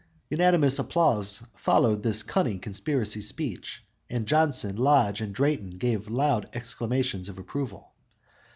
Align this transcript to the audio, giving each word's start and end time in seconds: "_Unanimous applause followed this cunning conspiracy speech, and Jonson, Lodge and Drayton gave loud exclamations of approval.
"_Unanimous 0.31 0.79
applause 0.79 1.43
followed 1.55 2.01
this 2.01 2.23
cunning 2.23 2.59
conspiracy 2.59 3.21
speech, 3.21 3.83
and 4.09 4.25
Jonson, 4.25 4.75
Lodge 4.79 5.21
and 5.21 5.31
Drayton 5.31 5.69
gave 5.69 6.07
loud 6.09 6.49
exclamations 6.55 7.29
of 7.29 7.37
approval. 7.37 7.91